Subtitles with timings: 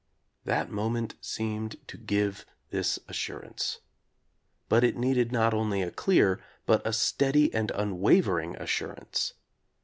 [0.45, 3.81] That moment seemed to give this assurance.
[4.67, 9.35] But it needed not only a clear, but a steady and unwavering assur ance.